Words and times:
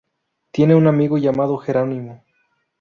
Tiene 0.49 0.73
un 0.73 0.87
amigo 0.87 1.19
llamado 1.19 1.59
Jerónimo. 1.59 2.23